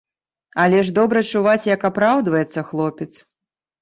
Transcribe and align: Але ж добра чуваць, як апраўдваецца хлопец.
Але 0.61 0.77
ж 0.87 0.95
добра 0.99 1.21
чуваць, 1.33 1.69
як 1.75 1.87
апраўдваецца 1.93 2.67
хлопец. 2.71 3.11